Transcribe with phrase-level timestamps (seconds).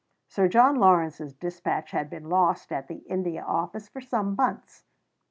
[0.27, 4.87] Sir John Lawrence's dispatch had been lost at the India Office for some months (p.